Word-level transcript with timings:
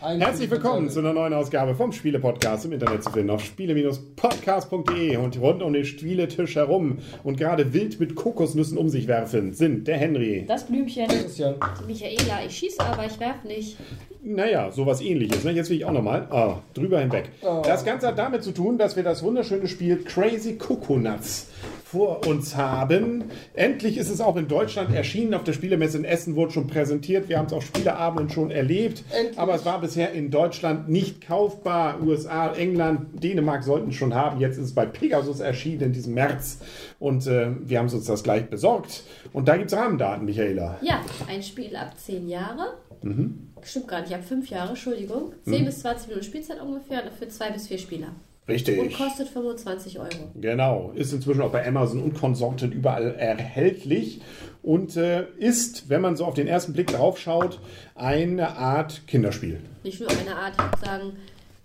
Herzlich 0.00 0.48
willkommen 0.48 0.88
zu 0.88 1.00
einer 1.00 1.12
neuen 1.12 1.34
Ausgabe 1.34 1.74
vom 1.74 1.90
Spiele-Podcast 1.90 2.64
im 2.66 2.72
Internet 2.72 3.02
zu 3.02 3.10
finden 3.10 3.30
auf 3.30 3.42
spiele-podcast.de 3.42 5.16
und 5.16 5.40
rund 5.40 5.60
um 5.60 5.72
den 5.72 5.84
Spieletisch 5.84 6.54
herum 6.54 6.98
und 7.24 7.36
gerade 7.36 7.72
wild 7.72 7.98
mit 7.98 8.14
Kokosnüssen 8.14 8.78
um 8.78 8.88
sich 8.88 9.08
werfen 9.08 9.54
sind 9.54 9.88
der 9.88 9.96
Henry. 9.96 10.44
Das 10.46 10.64
Blümchen. 10.66 11.08
Christian. 11.08 11.56
Die 11.80 11.86
Michaela. 11.86 12.44
Ich 12.46 12.58
schieße 12.58 12.80
aber, 12.80 13.06
ich 13.06 13.18
werf 13.18 13.42
nicht. 13.42 13.76
Naja, 14.22 14.70
sowas 14.70 15.00
ähnliches. 15.00 15.42
Ne? 15.42 15.50
Jetzt 15.50 15.68
will 15.68 15.78
ich 15.78 15.84
auch 15.84 15.92
nochmal 15.92 16.28
ah, 16.30 16.62
drüber 16.74 17.00
hinweg. 17.00 17.30
Das 17.64 17.84
Ganze 17.84 18.06
hat 18.06 18.18
damit 18.18 18.44
zu 18.44 18.52
tun, 18.52 18.78
dass 18.78 18.94
wir 18.94 19.02
das 19.02 19.24
wunderschöne 19.24 19.66
Spiel 19.66 20.04
Crazy 20.04 20.58
Coconuts 20.58 21.48
vor 21.90 22.26
uns 22.26 22.54
haben. 22.54 23.24
Endlich 23.54 23.96
ist 23.96 24.10
es 24.10 24.20
auch 24.20 24.36
in 24.36 24.46
Deutschland 24.46 24.94
erschienen. 24.94 25.32
Auf 25.32 25.44
der 25.44 25.54
Spielemesse 25.54 25.96
in 25.96 26.04
Essen 26.04 26.36
wurde 26.36 26.52
schon 26.52 26.66
präsentiert. 26.66 27.30
Wir 27.30 27.38
haben 27.38 27.46
es 27.46 27.54
auf 27.54 27.64
Spieleabenden 27.64 28.28
schon 28.28 28.50
erlebt. 28.50 29.04
Endlich. 29.10 29.38
Aber 29.38 29.54
es 29.54 29.64
war 29.64 29.80
bisher 29.80 30.12
in 30.12 30.30
Deutschland 30.30 30.90
nicht 30.90 31.26
kaufbar. 31.26 32.02
USA, 32.02 32.52
England, 32.52 33.22
Dänemark 33.24 33.64
sollten 33.64 33.88
es 33.88 33.96
schon 33.96 34.14
haben. 34.14 34.38
Jetzt 34.38 34.58
ist 34.58 34.64
es 34.64 34.74
bei 34.74 34.84
Pegasus 34.84 35.40
erschienen 35.40 35.84
in 35.84 35.92
diesem 35.92 36.12
März. 36.12 36.58
Und 36.98 37.26
äh, 37.26 37.52
wir 37.60 37.78
haben 37.78 37.88
uns 37.88 38.04
das 38.04 38.22
gleich 38.22 38.50
besorgt. 38.50 39.04
Und 39.32 39.48
da 39.48 39.56
gibt 39.56 39.72
es 39.72 39.78
Rahmendaten, 39.78 40.26
Michaela. 40.26 40.78
Ja, 40.82 41.00
ein 41.26 41.42
Spiel 41.42 41.74
ab 41.74 41.98
10 41.98 42.28
Jahre. 42.28 42.74
Mhm. 43.00 43.48
Stimmt 43.62 43.88
gar 43.88 44.02
nicht, 44.02 44.14
ab 44.14 44.24
5 44.24 44.50
Jahre, 44.50 44.70
Entschuldigung. 44.70 45.32
10 45.44 45.64
bis 45.64 45.80
20 45.80 46.08
Minuten 46.08 46.26
Spielzeit 46.26 46.60
ungefähr 46.60 47.02
für 47.18 47.28
2 47.28 47.50
bis 47.52 47.66
4 47.68 47.78
Spieler. 47.78 48.08
Richtig. 48.48 48.78
Und 48.78 48.94
kostet 48.94 49.28
25 49.28 49.98
Euro. 49.98 50.08
Genau, 50.34 50.92
ist 50.94 51.12
inzwischen 51.12 51.42
auch 51.42 51.52
bei 51.52 51.66
Amazon 51.66 52.02
und 52.02 52.14
Konsorten 52.14 52.72
überall 52.72 53.14
erhältlich 53.14 54.22
und 54.62 54.96
äh, 54.96 55.26
ist, 55.36 55.88
wenn 55.90 56.00
man 56.00 56.16
so 56.16 56.24
auf 56.24 56.34
den 56.34 56.46
ersten 56.46 56.72
Blick 56.72 56.86
drauf 56.88 57.18
schaut, 57.18 57.60
eine 57.94 58.56
Art 58.56 59.06
Kinderspiel. 59.06 59.60
Nicht 59.84 60.00
nur 60.00 60.08
eine 60.10 60.34
Art, 60.34 60.54
ich 60.56 60.64
würde 60.64 60.86
sagen, 60.86 61.12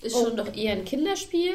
ist 0.04 0.20
schon 0.20 0.36
doch 0.36 0.56
eher 0.56 0.74
ein 0.74 0.86
Kinderspiel, 0.86 1.54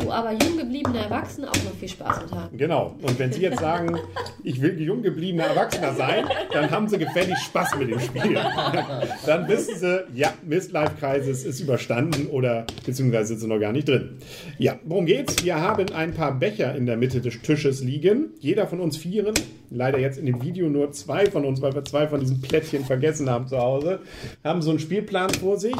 wo 0.00 0.10
aber 0.10 0.32
jung 0.32 0.58
gebliebene 0.58 0.98
Erwachsene 0.98 1.48
auch 1.48 1.64
noch 1.64 1.74
viel 1.78 1.88
Spaß 1.88 2.22
mit 2.22 2.32
haben. 2.32 2.56
Genau, 2.56 2.94
und 3.02 3.18
wenn 3.18 3.32
Sie 3.32 3.40
jetzt 3.40 3.60
sagen, 3.60 3.98
ich 4.44 4.60
will 4.60 4.80
jung 4.80 5.02
gebliebener 5.02 5.44
Erwachsener 5.44 5.94
sein, 5.94 6.26
dann 6.52 6.70
haben 6.70 6.88
Sie 6.88 6.98
gefällig 6.98 7.38
Spaß 7.38 7.76
mit 7.78 7.90
dem 7.90 8.00
Spiel. 8.00 8.38
Dann 9.26 9.48
wissen 9.48 9.76
Sie, 9.78 10.04
ja, 10.14 10.32
Mist-Life-Crisis 10.46 11.44
ist 11.44 11.60
überstanden 11.60 12.28
oder 12.28 12.66
beziehungsweise 12.84 13.28
sind 13.28 13.40
Sie 13.40 13.46
noch 13.46 13.58
gar 13.58 13.72
nicht 13.72 13.88
drin. 13.88 14.18
Ja, 14.58 14.78
worum 14.84 15.06
geht's? 15.06 15.44
Wir 15.44 15.56
haben 15.56 15.90
ein 15.92 16.14
paar 16.14 16.38
Becher 16.38 16.74
in 16.74 16.86
der 16.86 16.96
Mitte 16.96 17.20
des 17.20 17.40
Tisches 17.42 17.82
liegen. 17.82 18.30
Jeder 18.38 18.66
von 18.66 18.80
uns 18.80 18.96
vieren, 18.96 19.34
leider 19.70 19.98
jetzt 19.98 20.18
in 20.18 20.26
dem 20.26 20.42
Video 20.42 20.68
nur 20.68 20.92
zwei 20.92 21.26
von 21.26 21.44
uns, 21.44 21.62
weil 21.62 21.74
wir 21.74 21.84
zwei 21.84 22.08
von 22.08 22.20
diesen 22.20 22.40
Plättchen 22.40 22.84
vergessen 22.84 23.30
haben 23.30 23.48
zu 23.48 23.58
Hause, 23.58 24.00
haben 24.44 24.62
so 24.62 24.70
einen 24.70 24.78
Spielplan 24.78 25.30
vor 25.30 25.58
sich. 25.58 25.76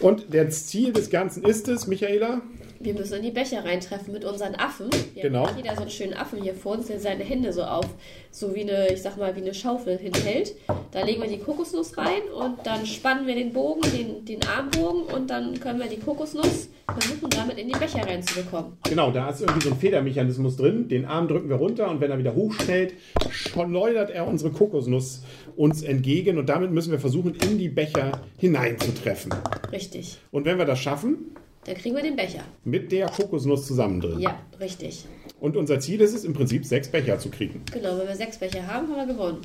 Und 0.00 0.34
das 0.34 0.66
Ziel 0.66 0.92
des 0.92 1.10
Ganzen 1.10 1.44
ist 1.46 1.68
es, 1.68 1.86
Michaela, 1.86 2.42
Wir 2.78 2.92
müssen 2.92 3.14
in 3.14 3.22
die 3.22 3.30
Becher 3.30 3.64
reintreffen 3.64 4.12
mit 4.12 4.24
unseren 4.26 4.54
Affen. 4.54 4.90
Wir 5.14 5.22
Genau. 5.24 5.46
haben 5.46 5.56
jeder 5.56 5.74
so 5.74 5.80
einen 5.80 5.90
schönen 5.90 6.12
Affen 6.12 6.42
hier 6.42 6.52
vor 6.54 6.72
uns, 6.72 6.88
der 6.88 7.00
seine 7.00 7.24
Hände 7.24 7.50
so 7.52 7.62
auf, 7.62 7.86
so 8.30 8.54
wie 8.54 8.60
eine, 8.60 8.92
ich 8.92 9.00
sag 9.00 9.16
mal, 9.16 9.34
wie 9.34 9.40
eine 9.40 9.54
Schaufel 9.54 9.96
hinhält. 9.96 10.54
Da 10.92 11.02
legen 11.02 11.22
wir 11.22 11.28
die 11.28 11.38
Kokosnuss 11.38 11.96
rein 11.96 12.20
und 12.38 12.58
dann 12.66 12.84
spannen 12.84 13.26
wir 13.26 13.34
den 13.34 13.54
Bogen, 13.54 13.80
den, 13.92 14.24
den 14.26 14.40
Armbogen 14.46 15.04
und 15.04 15.30
dann 15.30 15.58
können 15.58 15.80
wir 15.80 15.86
die 15.88 15.96
Kokosnuss 15.96 16.68
versuchen, 16.98 17.30
damit 17.30 17.56
in 17.58 17.68
die 17.68 17.78
Becher 17.78 18.06
reinzubekommen. 18.06 18.72
Genau, 18.88 19.10
da 19.10 19.30
ist 19.30 19.40
irgendwie 19.40 19.62
so 19.66 19.70
ein 19.72 19.78
Federmechanismus 19.80 20.56
drin. 20.56 20.86
Den 20.88 21.06
Arm 21.06 21.28
drücken 21.28 21.48
wir 21.48 21.56
runter 21.56 21.90
und 21.90 22.02
wenn 22.02 22.10
er 22.10 22.18
wieder 22.18 22.34
hochschnellt, 22.34 22.92
schleudert 23.30 24.10
er 24.10 24.26
unsere 24.28 24.50
Kokosnuss 24.50 25.22
uns 25.56 25.82
entgegen 25.82 26.36
und 26.36 26.48
damit 26.50 26.72
müssen 26.72 26.92
wir 26.92 27.00
versuchen, 27.00 27.34
in 27.34 27.56
die 27.58 27.70
Becher 27.70 28.20
hineinzutreffen. 28.38 29.32
Richtig. 29.72 30.18
Und 30.30 30.44
wenn 30.44 30.58
wir 30.58 30.66
das 30.66 30.78
schaffen, 30.78 31.35
Dann 31.66 31.74
kriegen 31.74 31.96
wir 31.96 32.02
den 32.02 32.16
Becher. 32.16 32.44
mit 32.64 32.92
der 32.92 33.06
Kokosnuss 33.06 33.66
zusammen 33.66 34.00
drin. 34.00 34.20
Ja, 34.20 34.38
richtig. 34.60 35.04
Und 35.40 35.56
unser 35.56 35.80
Ziel 35.80 36.00
ist 36.00 36.14
es 36.14 36.24
im 36.24 36.32
Prinzip, 36.32 36.64
sechs 36.64 36.88
Becher 36.88 37.18
zu 37.18 37.28
kriegen. 37.28 37.62
Genau, 37.72 37.98
wenn 37.98 38.08
wir 38.08 38.14
sechs 38.16 38.38
Becher 38.38 38.66
haben, 38.66 38.88
haben 38.88 38.96
wir 39.08 39.14
gewonnen. 39.14 39.38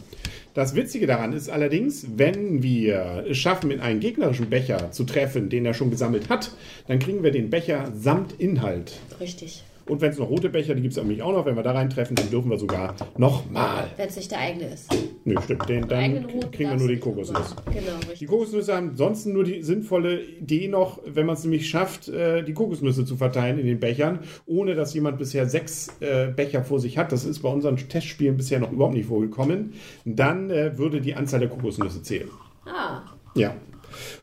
Das 0.53 0.75
Witzige 0.75 1.07
daran 1.07 1.33
ist 1.33 1.49
allerdings, 1.49 2.05
wenn 2.15 2.61
wir 2.63 3.25
es 3.29 3.37
schaffen, 3.37 3.71
in 3.71 3.79
einen 3.81 3.99
gegnerischen 3.99 4.49
Becher 4.49 4.91
zu 4.91 5.03
treffen, 5.03 5.49
den 5.49 5.65
er 5.65 5.73
schon 5.73 5.89
gesammelt 5.89 6.29
hat, 6.29 6.51
dann 6.87 6.99
kriegen 6.99 7.23
wir 7.23 7.31
den 7.31 7.49
Becher 7.49 7.91
samt 7.93 8.39
Inhalt. 8.39 8.93
Richtig. 9.19 9.63
Und 9.91 9.99
wenn 9.99 10.09
es 10.11 10.17
noch 10.17 10.29
rote 10.29 10.47
Becher, 10.47 10.73
die 10.73 10.81
gibt 10.81 10.93
es 10.93 10.97
nämlich 10.97 11.21
auch 11.21 11.33
noch, 11.33 11.45
wenn 11.45 11.57
wir 11.57 11.63
da 11.63 11.73
reintreffen, 11.73 12.15
dann 12.15 12.29
dürfen 12.29 12.49
wir 12.49 12.57
sogar 12.57 12.95
nochmal. 13.17 13.89
Wenn 13.97 14.07
es 14.07 14.15
nicht 14.15 14.31
der 14.31 14.39
eigene 14.39 14.67
ist. 14.73 14.87
Nö, 15.25 15.35
stimmt. 15.43 15.67
Den, 15.67 15.85
dann 15.89 16.27
kriegen 16.53 16.69
wir 16.69 16.77
nur 16.77 16.87
die 16.87 16.95
Kokosnuss. 16.95 17.57
Genau, 17.65 17.99
Die 18.01 18.09
richtig. 18.09 18.29
Kokosnüsse 18.29 18.73
haben 18.73 18.91
ansonsten 18.91 19.33
nur 19.33 19.43
die 19.43 19.61
sinnvolle 19.63 20.21
Idee 20.23 20.69
noch, 20.69 21.01
wenn 21.05 21.25
man 21.25 21.35
es 21.35 21.43
nämlich 21.43 21.69
schafft, 21.69 22.07
äh, 22.07 22.41
die 22.41 22.53
Kokosnüsse 22.53 23.03
zu 23.03 23.17
verteilen 23.17 23.59
in 23.59 23.65
den 23.65 23.81
Bechern, 23.81 24.19
ohne 24.45 24.75
dass 24.75 24.93
jemand 24.93 25.17
bisher 25.17 25.45
sechs 25.49 25.89
äh, 25.99 26.27
Becher 26.33 26.63
vor 26.63 26.79
sich 26.79 26.97
hat. 26.97 27.11
Das 27.11 27.25
ist 27.25 27.39
bei 27.41 27.49
unseren 27.49 27.75
Testspielen 27.75 28.37
bisher 28.37 28.61
noch 28.61 28.71
überhaupt 28.71 28.95
nicht 28.95 29.07
vorgekommen. 29.07 29.73
Dann 30.05 30.49
äh, 30.51 30.77
würde 30.77 31.01
die 31.01 31.15
Anzahl 31.15 31.41
der 31.41 31.49
Kokosnüsse 31.49 32.01
zählen. 32.01 32.29
Ah, 32.65 33.01
Ja. 33.35 33.53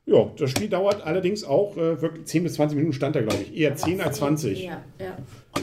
Ja, 0.06 0.30
das 0.36 0.50
Spiel 0.50 0.68
dauert 0.68 1.04
allerdings 1.04 1.44
auch 1.44 1.76
äh, 1.76 2.00
wirklich 2.00 2.26
10 2.26 2.42
bis 2.44 2.54
20 2.54 2.76
Minuten 2.76 2.94
stand 2.94 3.16
da, 3.16 3.20
glaube 3.20 3.42
ich. 3.42 3.56
Eher 3.56 3.74
10 3.74 4.00
als 4.00 4.18
20. 4.18 4.64
Ja, 4.64 4.82
ja. 4.98 5.16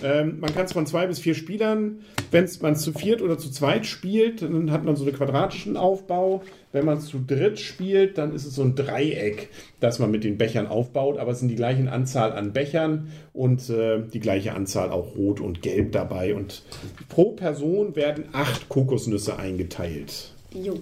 Ähm, 0.04 0.40
man 0.40 0.54
kann 0.54 0.66
es 0.66 0.74
von 0.74 0.86
zwei 0.86 1.08
bis 1.08 1.20
vier 1.20 1.36
Spielern, 1.36 2.00
wenn 2.32 2.50
man 2.62 2.74
es 2.74 2.82
zu 2.82 2.92
viert 2.92 3.22
oder 3.22 3.38
zu 3.38 3.50
zweit 3.50 3.86
spielt, 3.86 4.42
dann 4.42 4.72
hat 4.72 4.84
man 4.84 4.96
so 4.96 5.06
einen 5.06 5.16
quadratischen 5.16 5.78
Aufbau. 5.78 6.44
Wenn 6.72 6.86
man 6.86 6.98
es 6.98 7.06
zu 7.06 7.20
dritt 7.26 7.60
spielt, 7.60 8.18
dann 8.18 8.34
ist 8.34 8.46
es 8.46 8.56
so 8.56 8.64
ein 8.64 8.76
Dreieck, 8.76 9.50
das 9.80 10.00
man 10.00 10.12
mit 10.12 10.26
den 10.26 10.38
Bechern 10.38 10.68
aufbaut. 10.68 11.18
Aber 11.18 11.32
es 11.32 11.40
sind 11.40 11.48
die 11.48 11.56
gleichen 11.56 11.88
Anzahl 11.88 12.34
an 12.34 12.52
Bechern 12.52 13.12
und 13.32 13.70
äh, 13.70 14.02
die 14.02 14.20
gleiche 14.20 14.54
Anzahl 14.54 14.92
auch 14.92 15.16
rot 15.16 15.40
und 15.40 15.62
gelb 15.62 15.94
dabei. 15.94 16.36
Und 16.36 16.64
pro 17.08 17.32
Person 17.32 17.96
werden 17.96 18.26
acht 18.34 18.68
Kokosnüsse 18.68 19.38
eingeteilt. 19.38 20.34
Jo. 20.54 20.80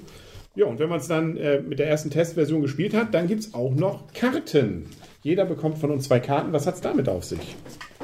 Ja, 0.56 0.68
und 0.68 0.78
wenn 0.80 0.90
man 0.90 1.00
es 1.00 1.08
dann 1.08 1.36
äh, 1.38 1.60
mit 1.62 1.80
der 1.80 1.88
ersten 1.88 2.12
Testversion 2.12 2.62
gespielt 2.62 2.94
hat, 2.94 3.14
dann 3.14 3.28
gibt 3.28 3.42
es 3.42 3.54
auch 3.56 3.74
noch 3.74 4.14
Karten. 4.14 4.86
Jeder 5.24 5.46
bekommt 5.46 5.80
von 5.80 5.90
uns 5.90 6.06
zwei 6.06 6.20
Karten. 6.20 6.54
Was 6.54 6.68
hat 6.68 6.76
es 6.76 6.82
damit 6.82 7.10
auf 7.10 7.24
sich? 7.24 7.56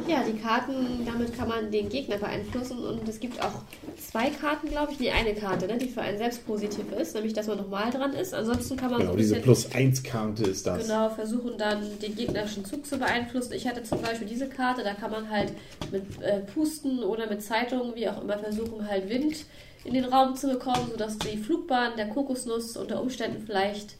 Ja, 0.08 0.24
die 0.24 0.40
Karten, 0.40 1.06
damit 1.06 1.38
kann 1.38 1.48
man 1.50 1.70
den 1.70 1.90
Gegner 1.90 2.18
beeinflussen 2.18 2.80
und 2.80 3.08
es 3.08 3.20
gibt 3.20 3.40
auch 3.44 3.52
zwei 3.98 4.30
Karten, 4.30 4.70
glaube 4.70 4.94
ich, 4.94 5.00
nee, 5.00 5.12
eine 5.12 5.36
Karte, 5.36 5.68
ne, 5.68 5.78
die 5.78 5.90
für 5.90 6.02
einen 6.02 6.18
selbst 6.18 6.48
positiv 6.48 6.86
ist, 7.00 7.14
nämlich 7.14 7.34
dass 7.34 7.46
man 7.48 7.58
nochmal 7.58 7.92
dran 7.92 8.14
ist. 8.14 8.34
Ansonsten 8.34 8.78
kann 8.78 8.90
man 8.92 9.02
so 9.02 9.08
Genau, 9.08 9.12
ein 9.12 9.18
diese 9.18 9.36
bisschen 9.36 9.44
Plus-1-Karte 9.44 10.44
ist 10.46 10.66
das. 10.66 10.88
genau 10.88 11.10
versuchen, 11.10 11.52
dann 11.58 11.82
den 12.02 12.16
gegnerischen 12.16 12.66
Zug 12.66 12.86
zu 12.88 12.98
beeinflussen. 12.98 13.54
Ich 13.54 13.68
hatte 13.68 13.84
zum 13.84 14.02
Beispiel 14.02 14.28
diese 14.28 14.48
Karte, 14.48 14.84
da 14.84 14.94
kann 14.94 15.12
man 15.12 15.30
halt 15.30 15.52
mit 15.92 16.04
äh, 16.24 16.40
Pusten 16.54 17.04
oder 17.04 17.30
mit 17.30 17.44
Zeitungen, 17.44 17.94
wie 17.94 18.08
auch 18.08 18.22
immer, 18.24 18.40
versuchen, 18.40 18.88
halt 18.90 19.08
Wind 19.10 19.46
in 19.84 19.94
den 19.94 20.06
Raum 20.06 20.36
zu 20.36 20.48
bekommen, 20.48 20.90
sodass 20.92 21.18
die 21.20 21.38
Flugbahn 21.38 21.96
der 21.98 22.10
Kokosnuss 22.10 22.78
unter 22.78 23.02
Umständen 23.02 23.46
vielleicht 23.46 23.96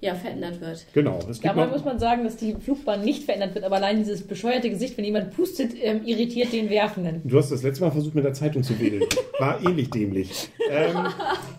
ja, 0.00 0.14
verändert 0.14 0.60
wird. 0.60 0.86
Genau, 0.94 1.18
es 1.18 1.40
gibt 1.40 1.44
Dabei 1.44 1.66
noch, 1.66 1.72
muss 1.72 1.84
man 1.84 1.98
sagen, 1.98 2.24
dass 2.24 2.36
die 2.36 2.54
Flugbahn 2.54 3.02
nicht 3.02 3.24
verändert 3.24 3.54
wird, 3.54 3.64
aber 3.64 3.76
allein 3.76 3.98
dieses 3.98 4.22
bescheuerte 4.22 4.70
Gesicht, 4.70 4.96
wenn 4.96 5.04
jemand 5.04 5.36
pustet, 5.36 5.72
ähm, 5.80 6.00
irritiert 6.06 6.52
den 6.52 6.70
Werfenden. 6.70 7.20
Du 7.24 7.36
hast 7.36 7.52
das 7.52 7.62
letzte 7.62 7.84
Mal 7.84 7.90
versucht, 7.90 8.14
mit 8.14 8.24
der 8.24 8.32
Zeitung 8.32 8.62
zu 8.62 8.78
wählen. 8.80 9.02
War 9.38 9.60
ähnlich 9.62 9.90
dämlich. 9.90 10.48
Ähm, 10.70 10.96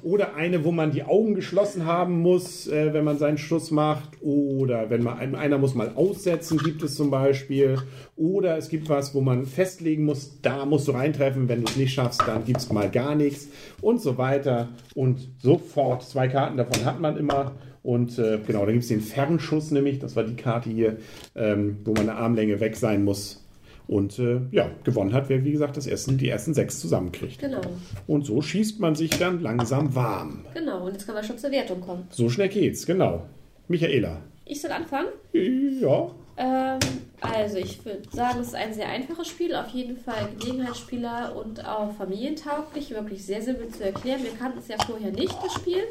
oder 0.03 0.35
eine, 0.35 0.63
wo 0.63 0.71
man 0.71 0.91
die 0.91 1.03
Augen 1.03 1.35
geschlossen 1.35 1.85
haben 1.85 2.21
muss, 2.21 2.67
äh, 2.67 2.93
wenn 2.93 3.03
man 3.03 3.19
seinen 3.19 3.37
Schuss 3.37 3.69
macht. 3.69 4.09
Oder 4.21 4.89
wenn 4.89 5.03
man 5.03 5.35
einer 5.35 5.57
muss 5.59 5.75
mal 5.75 5.91
aussetzen, 5.95 6.57
gibt 6.57 6.81
es 6.81 6.95
zum 6.95 7.11
Beispiel. 7.11 7.77
Oder 8.15 8.57
es 8.57 8.69
gibt 8.69 8.89
was, 8.89 9.13
wo 9.13 9.21
man 9.21 9.45
festlegen 9.45 10.05
muss, 10.05 10.41
da 10.41 10.65
musst 10.65 10.87
du 10.87 10.93
reintreffen. 10.93 11.47
Wenn 11.47 11.63
du 11.63 11.69
es 11.69 11.77
nicht 11.77 11.93
schaffst, 11.93 12.21
dann 12.25 12.43
gibt 12.45 12.59
es 12.59 12.71
mal 12.71 12.89
gar 12.89 13.13
nichts. 13.13 13.49
Und 13.81 14.01
so 14.01 14.17
weiter. 14.17 14.69
Und 14.95 15.29
sofort. 15.39 16.03
Zwei 16.03 16.27
Karten 16.27 16.57
davon 16.57 16.85
hat 16.85 16.99
man 16.99 17.17
immer. 17.17 17.51
Und 17.83 18.19
äh, 18.19 18.39
genau, 18.45 18.59
dann 18.65 18.73
gibt 18.73 18.83
es 18.83 18.89
den 18.89 19.01
Fernschuss 19.01 19.71
nämlich. 19.71 19.99
Das 19.99 20.15
war 20.15 20.23
die 20.23 20.35
Karte 20.35 20.69
hier, 20.69 20.97
ähm, 21.35 21.77
wo 21.83 21.93
man 21.93 22.09
eine 22.09 22.15
Armlänge 22.17 22.59
weg 22.59 22.75
sein 22.75 23.03
muss. 23.03 23.43
Und 23.87 24.19
äh, 24.19 24.41
ja, 24.51 24.69
gewonnen 24.83 25.11
hat, 25.13 25.27
wer 25.29 25.43
wie 25.43 25.51
gesagt 25.51 25.75
das 25.75 25.87
ersten, 25.87 26.17
die 26.17 26.29
ersten 26.29 26.53
sechs 26.53 26.79
zusammenkriegt. 26.79 27.39
Genau, 27.39 27.59
Und 28.07 28.25
so 28.25 28.41
schießt 28.41 28.79
man 28.79 28.95
sich 28.95 29.09
dann 29.11 29.41
langsam 29.41 29.95
warm. 29.95 30.45
genau. 30.53 30.85
Und 30.85 30.93
jetzt 30.93 31.05
können 31.05 31.17
wir 31.17 31.23
schon 31.23 31.37
zur 31.37 31.51
Wertung 31.51 31.81
kommen. 31.81 32.03
So 32.09 32.29
schnell 32.29 32.49
geht's, 32.49 32.85
genau. 32.85 33.25
Michaela. 33.67 34.21
Ich 34.45 34.61
soll 34.61 34.71
anfangen? 34.71 35.09
Ja. 35.33 36.11
Ähm, 36.37 36.79
also 37.21 37.57
ich 37.57 37.83
würde 37.85 38.01
sagen, 38.11 38.39
es 38.39 38.47
ist 38.47 38.55
ein 38.55 38.73
sehr 38.73 38.87
einfaches 38.87 39.27
Spiel, 39.27 39.55
auf 39.55 39.69
jeden 39.69 39.97
Fall 39.97 40.29
Gelegenheitsspieler 40.39 41.35
und 41.35 41.63
auch 41.65 41.93
familientauglich, 41.93 42.89
wirklich 42.91 43.23
sehr 43.23 43.41
simpel 43.41 43.69
zu 43.69 43.83
erklären. 43.83 44.23
Wir 44.23 44.31
kannten 44.31 44.59
es 44.59 44.67
ja 44.67 44.77
vorher 44.85 45.11
nicht, 45.11 45.35
das 45.43 45.53
Spiel. 45.53 45.83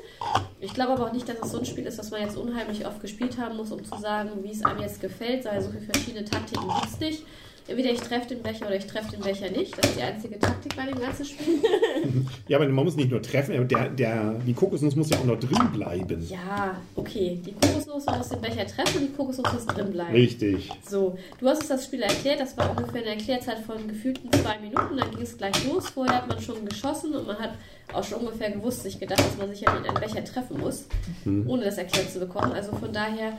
Ich 0.61 0.75
glaube 0.75 0.93
aber 0.93 1.07
auch 1.07 1.13
nicht, 1.13 1.29
dass 1.29 1.39
es 1.41 1.53
so 1.53 1.59
ein 1.59 1.65
Spiel 1.65 1.87
ist, 1.87 1.99
das 1.99 2.11
man 2.11 2.23
jetzt 2.23 2.37
unheimlich 2.37 2.87
oft 2.87 3.01
gespielt 3.01 3.39
haben 3.39 3.57
muss, 3.57 3.71
um 3.71 3.85
zu 3.85 3.97
sagen, 3.99 4.31
wie 4.43 4.51
es 4.51 4.65
einem 4.65 4.81
jetzt 4.81 5.01
gefällt, 5.01 5.45
weil 5.45 5.61
so 5.61 5.71
viele 5.71 5.85
verschiedene 5.85 6.25
Taktiken 6.25 6.69
gibt 6.69 6.87
es 6.87 7.01
nicht. 7.01 7.23
Entweder 7.71 7.93
ich 7.93 8.01
treffe 8.01 8.27
den 8.35 8.43
Becher 8.43 8.67
oder 8.67 8.75
ich 8.75 8.87
treffe 8.87 9.13
den 9.13 9.21
Becher 9.21 9.49
nicht. 9.49 9.79
Das 9.79 9.89
ist 9.89 9.97
die 9.97 10.03
einzige 10.03 10.41
Taktik 10.41 10.75
bei 10.75 10.87
dem 10.87 10.99
ganzen 10.99 11.25
Spiel. 11.25 11.61
Ja, 12.49 12.57
aber 12.59 12.69
man 12.69 12.85
muss 12.85 12.97
nicht 12.97 13.11
nur 13.11 13.23
treffen, 13.23 13.55
aber 13.55 13.65
der, 13.65 13.89
der, 13.91 14.35
die 14.45 14.53
Kokosnuss 14.55 14.97
muss 14.97 15.11
ja 15.11 15.19
auch 15.19 15.25
noch 15.25 15.39
drin 15.39 15.71
bleiben. 15.73 16.27
Ja, 16.29 16.77
okay. 16.97 17.41
Die 17.47 17.53
Kokosnuss 17.53 18.07
muss 18.07 18.29
den 18.29 18.41
Becher 18.41 18.67
treffen, 18.67 19.07
die 19.07 19.13
Kokosnuss 19.13 19.53
muss 19.53 19.67
drin 19.67 19.93
bleiben. 19.93 20.13
Richtig. 20.13 20.69
So, 20.89 21.17
du 21.39 21.49
hast 21.49 21.59
uns 21.59 21.69
das 21.69 21.85
Spiel 21.85 22.03
erklärt, 22.03 22.41
das 22.41 22.57
war 22.57 22.71
ungefähr 22.71 23.03
eine 23.03 23.11
Erklärzeit 23.11 23.59
von 23.61 23.87
gefühlten 23.87 24.33
zwei 24.33 24.59
Minuten, 24.59 24.97
dann 24.97 25.11
ging 25.13 25.23
es 25.23 25.39
gleich 25.39 25.65
los. 25.65 25.91
Vorher 25.91 26.17
hat 26.17 26.29
man 26.29 26.41
schon 26.41 26.65
geschossen 26.65 27.15
und 27.15 27.27
man 27.29 27.39
hat 27.39 27.53
auch 27.93 28.05
schon 28.05 28.19
ungefähr 28.21 28.51
gewusst, 28.51 28.83
sich 28.83 28.99
gedacht, 28.99 29.21
dass 29.21 29.37
man 29.37 29.49
sich 29.51 29.61
ja 29.61 29.73
mit 29.73 29.89
einem 29.89 30.01
Becher 30.01 30.25
treffen 30.25 30.59
muss, 30.59 30.87
ohne 31.25 31.65
das 31.65 31.79
erklärt 31.79 32.11
zu 32.11 32.19
bekommen. 32.19 32.53
Also 32.53 32.73
von 32.73 32.93
daher 32.93 33.33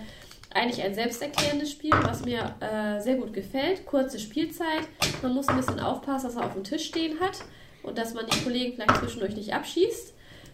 eigentlich 0.54 0.84
ein 0.84 0.94
selbsterklärendes 0.94 1.72
Spiel, 1.72 1.92
was 2.04 2.26
mir 2.26 2.56
äh, 2.60 3.00
sehr 3.02 3.16
gut 3.16 3.34
gefällt. 3.34 3.86
Kurze 3.86 4.20
Spielzeit, 4.20 4.88
man 5.22 5.34
muss 5.34 5.48
ein 5.48 5.58
bisschen 5.58 5.80
aufpassen, 5.80 6.28
dass 6.28 6.36
er 6.36 6.46
auf 6.46 6.54
dem 6.54 6.64
Tisch 6.64 6.88
stehen 6.88 7.20
hat 7.20 7.40
und 7.84 7.98
dass 7.98 8.14
man 8.14 8.26
die 8.28 8.44
Kollegen 8.44 8.74
vielleicht 8.74 8.98
zwischendurch 8.98 9.36
nicht 9.36 9.54
abschießt. 9.54 10.14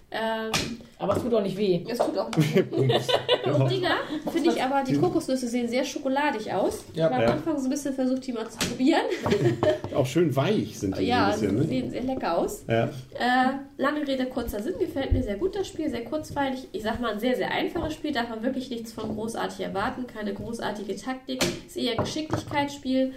Ähm, 0.09 0.51
Aber 0.99 1.17
es 1.17 1.21
tut 1.23 1.33
auch 1.33 1.41
nicht 1.41 1.57
weh. 1.57 1.83
es 1.87 1.97
tut 1.97 2.17
auch 2.17 2.27
Und 2.27 2.37
Dinger, 3.69 3.95
finde 4.31 4.49
ich 4.51 4.63
aber, 4.63 4.81
die 4.83 4.97
Kokosnüsse 4.97 5.47
sehen 5.49 5.67
sehr 5.67 5.83
schokoladig 5.83 6.51
aus. 6.53 6.85
Ja. 6.93 7.07
ich 7.07 7.13
habe 7.13 7.23
Ja. 7.23 7.29
am 7.31 7.37
Anfang 7.37 7.57
so 7.59 7.65
ein 7.65 7.69
bisschen 7.69 7.93
versucht, 7.93 8.25
die 8.25 8.31
mal 8.31 8.49
zu 8.49 8.57
probieren. 8.57 9.01
Auch 9.95 10.05
schön 10.05 10.33
weich 10.33 10.79
sind 10.79 10.97
die 10.97 11.03
ja, 11.03 11.33
so 11.33 11.41
bisschen. 11.41 11.57
Ne? 11.57 11.63
sehen 11.65 11.91
sehr 11.91 12.03
lecker 12.03 12.37
aus. 12.37 12.63
Ja. 12.69 12.85
Äh, 12.85 13.57
lange 13.77 14.07
Rede, 14.07 14.27
kurzer 14.27 14.61
Sinn, 14.63 14.75
gefällt 14.79 15.11
mir 15.11 15.23
sehr 15.23 15.35
gut 15.35 15.55
das 15.55 15.67
Spiel, 15.67 15.89
sehr 15.89 16.05
kurzweilig. 16.05 16.69
Ich 16.71 16.83
sag 16.83 17.01
mal, 17.01 17.11
ein 17.13 17.19
sehr, 17.19 17.35
sehr 17.35 17.51
einfaches 17.51 17.93
Spiel, 17.93 18.13
darf 18.13 18.29
man 18.29 18.41
wirklich 18.43 18.69
nichts 18.69 18.93
von 18.93 19.13
großartig 19.13 19.59
erwarten, 19.59 20.07
keine 20.07 20.33
großartige 20.33 20.95
Taktik, 20.95 21.43
ist 21.67 21.75
eher 21.75 21.91
ein 21.99 22.05
Geschicklichkeitsspiel. 22.05 23.13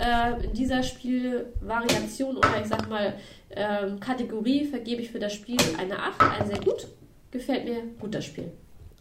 Äh, 0.00 0.44
in 0.44 0.52
dieser 0.52 0.82
Spielvariation 0.82 2.36
oder 2.36 2.60
ich 2.60 2.68
sag 2.68 2.88
mal 2.88 3.14
ähm, 3.50 3.98
Kategorie 3.98 4.64
vergebe 4.64 5.02
ich 5.02 5.10
für 5.10 5.18
das 5.18 5.34
Spiel 5.34 5.56
eine 5.76 5.98
8, 5.98 6.40
ein 6.40 6.46
sehr 6.46 6.60
gut. 6.60 6.86
Gefällt 7.30 7.64
mir 7.64 7.82
gut 7.98 8.14
das 8.14 8.24
Spiel. 8.24 8.50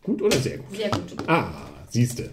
Gut 0.03 0.21
oder 0.21 0.37
sehr 0.37 0.57
gut? 0.57 0.75
Sehr 0.75 0.89
gut. 0.89 1.03
Ah, 1.27 1.49
siehste. 1.89 2.29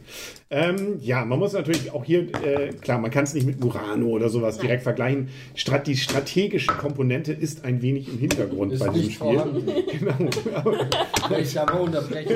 Ähm, 0.51 0.99
ja, 1.01 1.25
man 1.25 1.39
muss 1.41 1.53
natürlich 1.53 1.91
auch 1.91 2.05
hier, 2.05 2.29
äh, 2.45 2.73
klar, 2.81 2.99
man 2.99 3.11
kann 3.11 3.25
es 3.25 3.35
nicht 3.35 3.45
mit 3.45 3.59
Murano 3.59 4.07
oder 4.07 4.29
sowas 4.29 4.57
Nein. 4.57 4.67
direkt 4.67 4.83
vergleichen. 4.85 5.29
Strat 5.57 5.87
die 5.89 5.97
strategische 5.97 6.69
Komponente 6.69 7.33
ist 7.33 7.65
ein 7.65 7.83
wenig 7.83 8.09
im 8.09 8.19
Hintergrund 8.19 8.73
Ist 8.73 8.79
bei 8.81 8.89
diesem 8.91 9.11
Spiel. 9.11 9.41
Genau. 9.95 10.31
Aber, 10.55 11.39
ich 11.39 11.55
mal 11.55 11.71
unterbrechen. 11.73 12.35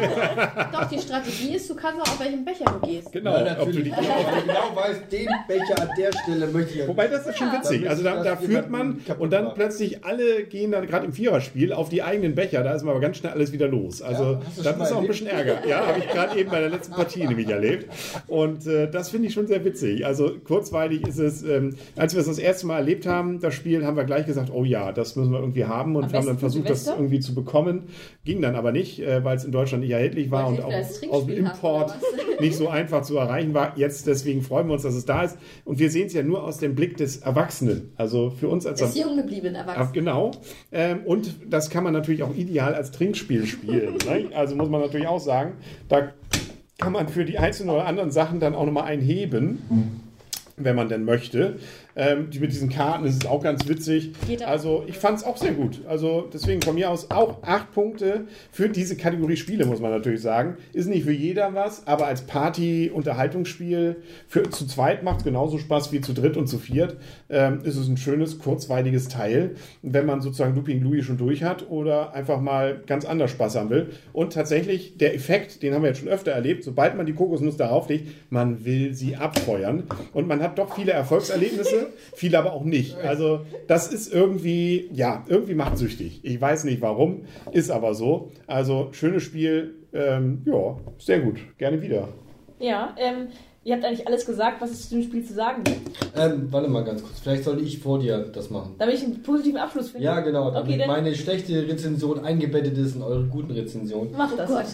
Doch, 0.72 0.88
die 0.88 0.98
Strategie 0.98 1.54
ist, 1.56 1.68
du 1.68 1.74
kannst 1.74 2.00
auch 2.00 2.12
auf 2.12 2.20
welchen 2.20 2.44
Becher 2.44 2.64
du 2.64 2.86
gehst. 2.86 3.12
genau. 3.12 3.32
Ja, 3.32 3.52
ob 3.60 3.70
du 3.70 3.78
natürlich. 3.78 3.92
die, 3.92 4.00
Weil 4.00 4.38
ich 4.38 4.46
genau 4.46 4.76
weiß, 4.76 4.96
den 5.10 5.28
Becher 5.46 5.82
an 5.82 5.88
der 5.98 6.12
Stelle 6.12 6.46
möchte 6.46 6.78
ich. 6.78 6.88
Wobei 6.88 7.08
das 7.08 7.26
ist 7.26 7.36
schon 7.38 7.52
witzig. 7.52 7.88
Also 7.88 8.02
da, 8.02 8.22
da 8.22 8.36
führt 8.36 8.70
man 8.70 9.00
und 9.18 9.32
dann 9.32 9.54
plötzlich 9.54 10.04
alle 10.04 10.44
gehen 10.44 10.72
dann 10.72 10.86
gerade 10.86 11.06
im 11.06 11.12
Viererspiel 11.12 11.72
auf 11.72 11.88
die 11.88 12.02
eigenen 12.02 12.34
Becher. 12.34 12.62
Da 12.62 12.72
ist 12.72 12.82
man 12.82 12.92
aber 12.92 13.00
ganz 13.00 13.18
schnell 13.18 13.32
alles 13.32 13.52
wieder 13.52 13.68
los. 13.68 14.02
Also 14.02 14.24
Ja, 14.24 14.40
du 14.56 14.62
das 14.62 14.76
ist 14.76 14.92
auch 14.92 15.00
ein 15.02 15.06
bisschen 15.06 15.26
Ärger. 15.26 15.66
Ja, 15.66 15.86
habe 15.86 15.98
ich 15.98 16.08
gerade 16.08 16.38
eben 16.38 16.50
bei 16.50 16.60
der 16.60 16.70
letzten 16.70 16.94
Partie 16.94 17.07
nämlich 17.16 17.48
erlebt. 17.48 17.86
Und 18.26 18.66
äh, 18.66 18.90
das 18.90 19.10
finde 19.10 19.28
ich 19.28 19.34
schon 19.34 19.46
sehr 19.46 19.64
witzig. 19.64 20.04
Also 20.06 20.32
kurzweilig 20.44 21.06
ist 21.06 21.18
es, 21.18 21.42
ähm, 21.42 21.76
als 21.96 22.14
wir 22.14 22.20
es 22.20 22.26
das 22.26 22.38
erste 22.38 22.66
Mal 22.66 22.78
erlebt 22.78 23.06
haben, 23.06 23.40
das 23.40 23.54
Spiel, 23.54 23.84
haben 23.84 23.96
wir 23.96 24.04
gleich 24.04 24.26
gesagt, 24.26 24.50
oh 24.52 24.64
ja, 24.64 24.92
das 24.92 25.16
müssen 25.16 25.32
wir 25.32 25.40
irgendwie 25.40 25.64
haben 25.64 25.96
und 25.96 26.04
Am 26.04 26.12
wir 26.12 26.18
haben 26.18 26.26
dann 26.26 26.38
versucht, 26.38 26.68
das 26.70 26.86
irgendwie 26.86 27.20
zu 27.20 27.34
bekommen. 27.34 27.84
Ging 28.24 28.40
dann 28.42 28.54
aber 28.54 28.72
nicht, 28.72 29.00
äh, 29.00 29.24
weil 29.24 29.36
es 29.36 29.44
in 29.44 29.52
Deutschland 29.52 29.82
nicht 29.82 29.92
erhältlich 29.92 30.30
war 30.30 30.48
und 30.48 30.60
auch 30.62 30.72
aus 31.10 31.26
dem 31.26 31.36
Import 31.46 31.94
nicht 32.40 32.56
so 32.56 32.68
einfach 32.68 33.02
zu 33.02 33.16
erreichen 33.16 33.54
war. 33.54 33.72
Jetzt 33.76 34.06
deswegen 34.06 34.42
freuen 34.42 34.66
wir 34.68 34.74
uns, 34.74 34.82
dass 34.82 34.94
es 34.94 35.04
da 35.04 35.22
ist. 35.22 35.36
Und 35.64 35.78
wir 35.78 35.90
sehen 35.90 36.06
es 36.06 36.12
ja 36.12 36.22
nur 36.22 36.44
aus 36.44 36.58
dem 36.58 36.74
Blick 36.74 36.96
des 36.96 37.18
Erwachsenen. 37.18 37.92
Also 37.96 38.30
für 38.30 38.48
uns 38.48 38.66
als 38.66 38.80
Des 38.80 38.96
jung 38.96 39.16
gebliebenen 39.16 39.56
Ah, 39.56 39.60
Erwachsenen. 39.60 39.92
genau. 39.92 40.30
Ähm, 40.72 41.00
und 41.04 41.34
das 41.48 41.70
kann 41.70 41.84
man 41.84 41.92
natürlich 41.92 42.22
auch 42.22 42.34
ideal 42.34 42.74
als 42.74 42.90
Trinkspiel 42.90 43.46
spielen. 43.46 43.94
ne? 44.06 44.28
Also 44.34 44.54
muss 44.56 44.68
man 44.68 44.80
natürlich 44.80 45.06
auch 45.06 45.20
sagen, 45.20 45.54
da 45.88 46.12
kann 46.78 46.92
man 46.92 47.08
für 47.08 47.24
die 47.24 47.38
einzelnen 47.38 47.70
oder 47.70 47.86
anderen 47.86 48.12
Sachen 48.12 48.40
dann 48.40 48.54
auch 48.54 48.64
nochmal 48.64 48.84
einheben, 48.84 49.58
wenn 50.56 50.76
man 50.76 50.88
denn 50.88 51.04
möchte. 51.04 51.58
Ähm, 51.96 52.30
die 52.30 52.38
mit 52.38 52.52
diesen 52.52 52.68
Karten 52.68 53.04
das 53.04 53.14
ist 53.14 53.26
auch 53.26 53.42
ganz 53.42 53.66
witzig. 53.68 54.12
Also 54.46 54.84
ich 54.86 54.96
fand 54.98 55.18
es 55.18 55.24
auch 55.24 55.36
sehr 55.36 55.52
gut. 55.52 55.80
Also 55.88 56.28
deswegen 56.32 56.62
von 56.62 56.74
mir 56.74 56.90
aus 56.90 57.10
auch 57.10 57.42
acht 57.42 57.72
Punkte 57.72 58.26
für 58.52 58.68
diese 58.68 58.96
Kategorie 58.96 59.36
Spiele, 59.36 59.66
muss 59.66 59.80
man 59.80 59.90
natürlich 59.90 60.22
sagen. 60.22 60.56
Ist 60.72 60.88
nicht 60.88 61.04
für 61.04 61.12
jeder 61.12 61.54
was, 61.54 61.86
aber 61.86 62.06
als 62.06 62.22
Party-Unterhaltungsspiel 62.22 63.96
für 64.28 64.48
zu 64.50 64.66
zweit 64.66 65.02
macht 65.02 65.18
es 65.18 65.24
genauso 65.24 65.58
Spaß 65.58 65.92
wie 65.92 66.00
zu 66.00 66.12
dritt 66.12 66.36
und 66.36 66.46
zu 66.46 66.58
viert. 66.58 66.96
Ähm, 67.30 67.60
ist 67.64 67.76
es 67.76 67.88
ein 67.88 67.96
schönes, 67.96 68.38
kurzweiliges 68.38 69.08
Teil, 69.08 69.56
wenn 69.82 70.06
man 70.06 70.20
sozusagen 70.20 70.54
Looping 70.54 70.82
Louis 70.82 71.04
schon 71.04 71.18
durch 71.18 71.42
hat 71.42 71.68
oder 71.68 72.14
einfach 72.14 72.40
mal 72.40 72.80
ganz 72.86 73.04
anders 73.04 73.30
Spaß 73.30 73.56
haben 73.56 73.70
will. 73.70 73.90
Und 74.12 74.32
tatsächlich, 74.32 74.96
der 74.98 75.14
Effekt, 75.14 75.62
den 75.62 75.74
haben 75.74 75.82
wir 75.82 75.88
jetzt 75.88 76.00
schon 76.00 76.08
öfter 76.08 76.32
erlebt, 76.32 76.64
sobald 76.64 76.96
man 76.96 77.06
die 77.06 77.14
Kokosnuss 77.14 77.56
darauf 77.56 77.88
legt, 77.88 78.08
man 78.30 78.64
will 78.64 78.94
sie 78.94 79.16
abfeuern. 79.16 79.84
Und 80.12 80.28
man 80.28 80.42
hat 80.42 80.58
doch 80.58 80.74
viele 80.74 80.92
Erfolgserlebnisse, 80.92 81.87
viele 82.14 82.38
aber 82.38 82.52
auch 82.52 82.64
nicht. 82.64 82.96
Also 82.98 83.40
das 83.66 83.92
ist 83.92 84.12
irgendwie, 84.12 84.88
ja, 84.92 85.24
irgendwie 85.28 85.54
machtsüchtig. 85.54 86.20
Ich 86.22 86.40
weiß 86.40 86.64
nicht 86.64 86.80
warum, 86.80 87.22
ist 87.52 87.70
aber 87.70 87.94
so. 87.94 88.30
Also 88.46 88.88
schönes 88.92 89.22
Spiel, 89.22 89.74
ähm, 89.92 90.42
ja, 90.44 90.76
sehr 90.98 91.20
gut. 91.20 91.38
Gerne 91.58 91.80
wieder. 91.82 92.08
Ja, 92.60 92.94
ähm, 92.98 93.28
ihr 93.64 93.74
habt 93.74 93.84
eigentlich 93.84 94.06
alles 94.06 94.26
gesagt, 94.26 94.60
was 94.60 94.70
es 94.70 94.88
zu 94.88 94.96
dem 94.96 95.04
Spiel 95.04 95.24
zu 95.24 95.32
sagen 95.32 95.62
gibt. 95.64 95.96
Ähm, 96.16 96.48
warte 96.50 96.68
mal 96.68 96.82
ganz 96.84 97.02
kurz. 97.02 97.20
Vielleicht 97.20 97.44
sollte 97.44 97.62
ich 97.62 97.78
vor 97.78 97.98
dir 98.00 98.18
das 98.18 98.50
machen. 98.50 98.74
Damit 98.78 98.96
ich 98.96 99.04
einen 99.04 99.22
positiven 99.22 99.58
Abschluss 99.58 99.90
finde. 99.90 100.04
Ja, 100.04 100.20
genau. 100.20 100.50
Damit 100.50 100.72
Okay, 100.74 100.86
meine 100.86 101.14
schlechte 101.14 101.68
Rezension 101.68 102.24
eingebettet 102.24 102.76
ist 102.78 102.96
in 102.96 103.02
eure 103.02 103.24
guten 103.24 103.52
Rezensionen. 103.52 104.12
mach 104.16 104.34
das. 104.36 104.50
Oh 104.50 104.54
Gott. 104.54 104.66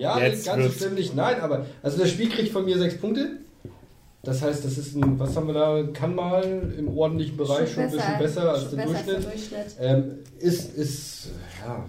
Ja, 0.00 0.18
Jetzt 0.18 0.46
ganz 0.46 0.74
schlimm 0.74 0.94
nicht. 0.94 1.14
Nein, 1.14 1.40
aber 1.40 1.66
also 1.82 1.98
das 1.98 2.10
Spiel 2.10 2.28
kriegt 2.28 2.50
von 2.50 2.64
mir 2.64 2.76
sechs 2.78 2.96
Punkte. 2.98 3.38
Das 4.26 4.42
heißt, 4.42 4.64
das 4.64 4.76
ist 4.76 4.96
ein, 4.96 5.20
was 5.20 5.36
haben 5.36 5.46
wir 5.46 5.54
da, 5.54 5.84
kann 5.92 6.16
mal 6.16 6.74
im 6.76 6.88
ordentlichen 6.98 7.36
Bereich 7.36 7.72
schon, 7.72 7.84
ein 7.84 7.92
bisschen 7.92 8.18
besser 8.18 8.50
als 8.50 8.70
der 8.70 8.76
besser 8.76 8.92
Durchschnitt. 8.92 9.24
Durchschnitt. 9.24 9.76
Ähm, 9.80 10.04
ist, 10.40 10.76
ist 10.76 11.28
ja, 11.64 11.84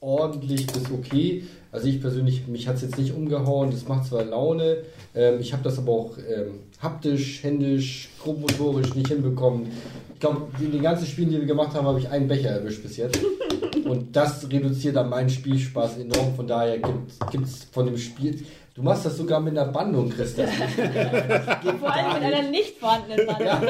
ordentlich 0.00 0.66
bis 0.66 0.90
okay. 0.90 1.44
Also 1.70 1.88
ich 1.88 2.00
persönlich, 2.00 2.46
mich 2.48 2.66
hat 2.66 2.76
es 2.76 2.82
jetzt 2.82 2.96
nicht 2.96 3.14
umgehauen, 3.14 3.70
das 3.70 3.86
macht 3.88 4.06
zwar 4.06 4.24
Laune, 4.24 4.78
ähm, 5.14 5.38
ich 5.38 5.52
habe 5.52 5.62
das 5.62 5.78
aber 5.78 5.92
auch 5.92 6.16
ähm, 6.16 6.60
haptisch, 6.80 7.42
händisch, 7.42 8.08
grobmotorisch 8.22 8.94
nicht 8.94 9.08
hinbekommen. 9.08 9.66
Ich 10.14 10.20
glaube, 10.20 10.46
in 10.60 10.72
den 10.72 10.82
ganzen 10.82 11.06
Spielen, 11.06 11.28
die 11.28 11.40
wir 11.40 11.46
gemacht 11.46 11.74
haben, 11.74 11.86
habe 11.86 11.98
ich 11.98 12.08
einen 12.08 12.26
Becher 12.26 12.50
erwischt 12.50 12.82
bis 12.82 12.96
jetzt. 12.96 13.18
Und 13.84 14.16
das 14.16 14.50
reduziert 14.50 14.96
dann 14.96 15.10
meinen 15.10 15.28
Spielspaß 15.28 15.98
enorm. 15.98 16.34
Von 16.36 16.46
daher 16.46 16.78
gibt 16.78 17.46
es 17.46 17.64
von 17.64 17.84
dem 17.84 17.98
Spiel. 17.98 18.44
Du 18.74 18.80
machst 18.82 19.04
das 19.04 19.18
sogar 19.18 19.38
mit 19.38 19.56
einer 19.58 19.70
Bandung, 19.70 20.08
Christa. 20.08 20.44
Vor 21.78 21.92
allem 21.92 22.14
mit 22.14 22.22
einer 22.34 22.48
nicht 22.48 22.78
vorhandenen 22.78 23.26
Bande. 23.26 23.44
Ja, 23.44 23.60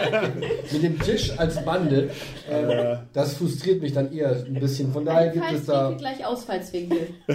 mit 0.73 0.81
dem 0.83 1.01
Tisch 1.01 1.37
als 1.37 1.65
Bande. 1.65 2.11
Ähm, 2.49 2.99
das 3.13 3.35
frustriert 3.35 3.83
mich 3.83 3.93
dann 3.93 4.13
eher 4.13 4.31
ein 4.31 4.55
bisschen. 4.55 4.93
Von 4.93 5.05
daher 5.05 5.31
gibt 5.31 5.45
es 5.53 5.67
da. 5.67 5.91
Gleich 5.99 6.25
Ausfallswinkel. 6.25 7.09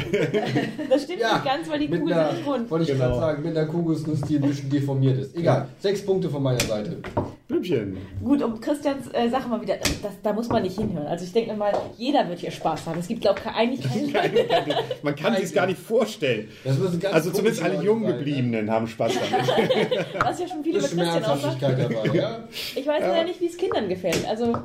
Das 0.89 1.03
stimmt 1.03 1.19
Ja, 1.19 1.33
nicht 1.33 1.45
ganz, 1.45 1.69
weil 1.69 1.79
die 1.79 1.87
mit 1.89 1.99
Kugel 1.99 2.13
einer, 2.13 2.31
sind 2.35 2.47
rund. 2.47 2.71
wollte 2.71 2.83
ich 2.85 2.91
Genau. 2.91 3.05
gerade 3.09 3.19
sagen, 3.19 3.43
mit 3.43 3.57
einer 3.57 3.67
Kokosnuss, 3.67 4.21
die 4.21 4.37
ein 4.37 4.41
bisschen 4.43 4.69
deformiert 4.69 5.19
ist. 5.19 5.35
Egal, 5.35 5.67
sechs 5.79 6.05
Punkte 6.05 6.29
von 6.29 6.41
meiner 6.41 6.61
Seite. 6.61 6.97
Blümchen. 7.49 7.97
Gut, 8.23 8.41
um 8.43 8.59
Christians 8.59 9.07
äh, 9.13 9.29
Sache 9.29 9.47
mal 9.49 9.61
wieder, 9.61 9.75
das, 9.77 10.11
da 10.23 10.33
muss 10.33 10.47
man 10.49 10.63
nicht 10.63 10.77
hinhören. 10.77 11.07
Also 11.07 11.23
ich 11.25 11.31
denke 11.33 11.53
mal, 11.53 11.71
jeder 11.97 12.27
wird 12.29 12.39
hier 12.39 12.51
Spaß 12.51 12.85
haben. 12.85 12.99
Es 12.99 13.07
gibt, 13.07 13.21
glaube 13.21 13.39
ich, 13.43 13.49
eigentlich 13.51 14.13
keinen. 14.13 14.35
Man 15.01 15.15
kann 15.15 15.35
sich 15.35 15.53
gar 15.53 15.65
nicht 15.65 15.79
vorstellen. 15.79 16.47
Das 16.63 16.77
müssen 16.77 16.99
ganz 16.99 17.13
Also 17.13 17.31
zumindest 17.31 17.56
komische 17.57 17.63
alle 17.63 17.73
Leute 17.75 17.85
jungen 17.85 18.03
sein, 18.03 18.11
ne? 18.11 18.17
gebliebenen 18.17 18.71
haben 18.71 18.87
Spaß 18.87 19.13
damit. 19.13 20.07
Was 20.19 20.39
ja 20.39 20.47
schon 20.47 20.63
viel 20.63 20.73
über 20.73 20.81
Bisschen 20.81 20.99
Christian. 20.99 21.23
Ernsthaftigkeit 21.23 21.79
dabei, 21.79 22.17
ja? 22.17 22.47
Ich 22.75 22.87
weiß 22.87 23.01
leider 23.01 23.23
nicht, 23.25 23.41
wie 23.41 23.47
es 23.47 23.57
Kindern 23.57 23.89
gefällt. 23.89 24.27
Also, 24.27 24.57